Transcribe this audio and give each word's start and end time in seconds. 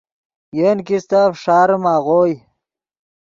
ین 0.57 0.77
کیستہ 0.87 1.21
فݰاریم 1.41 1.83
آغوئے۔ 1.93 2.33